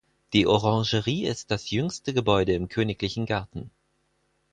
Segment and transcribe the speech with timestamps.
[0.33, 3.69] Die Orangerie ist das jüngste Gebäude im Königlichen Garten.